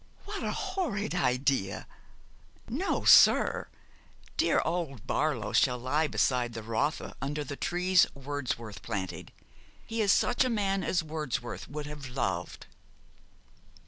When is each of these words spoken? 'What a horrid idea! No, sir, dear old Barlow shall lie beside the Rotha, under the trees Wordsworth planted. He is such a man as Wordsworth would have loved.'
'What 0.25 0.41
a 0.43 0.51
horrid 0.51 1.13
idea! 1.13 1.85
No, 2.67 3.03
sir, 3.03 3.67
dear 4.35 4.59
old 4.65 5.05
Barlow 5.05 5.53
shall 5.53 5.77
lie 5.77 6.07
beside 6.07 6.53
the 6.53 6.63
Rotha, 6.63 7.13
under 7.21 7.43
the 7.43 7.55
trees 7.55 8.07
Wordsworth 8.15 8.81
planted. 8.81 9.31
He 9.85 10.01
is 10.01 10.11
such 10.11 10.43
a 10.43 10.49
man 10.49 10.83
as 10.83 11.03
Wordsworth 11.03 11.69
would 11.69 11.85
have 11.85 12.09
loved.' 12.09 12.65